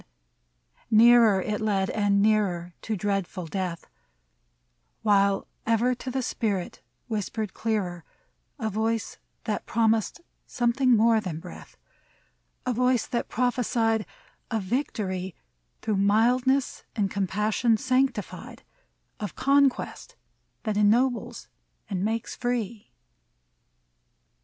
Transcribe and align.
163 0.89 1.07
MEMORIAL 1.07 1.37
ODE 1.37 1.43
Nearer 1.43 1.55
it 1.55 1.61
led 1.61 1.89
and 1.91 2.21
nearer 2.23 2.73
To 2.81 2.95
dreadful 2.95 3.45
death, 3.45 3.85
While 5.03 5.45
ever 5.67 5.93
to 5.93 6.09
the 6.09 6.23
spirit 6.23 6.81
whispered 7.07 7.53
clearer 7.53 8.03
A 8.57 8.71
voice 8.71 9.19
that 9.43 9.67
promised 9.67 10.19
something 10.47 10.97
more 10.97 11.21
than 11.21 11.39
breath: 11.39 11.77
A 12.65 12.73
voice 12.73 13.05
that 13.05 13.29
prophesied 13.29 14.07
Of 14.49 14.63
victory, 14.63 15.35
Through 15.83 15.97
mildness 15.97 16.83
and 16.95 17.11
compassion 17.11 17.77
sanctified,— 17.77 18.63
Of 19.19 19.35
conquest 19.35 20.15
that 20.63 20.77
ennobles 20.77 21.47
and 21.87 22.03
makes 22.03 22.35
free. 22.35 22.91